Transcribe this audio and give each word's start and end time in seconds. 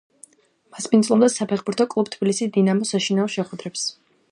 მასპინძლობდა 0.75 1.29
საფეხბურთო 1.33 1.87
კლუბ 1.93 2.11
თბილისის 2.15 2.51
„დინამოს“ 2.57 2.97
საშინაო 2.97 3.31
შეხვედრებს. 3.37 3.89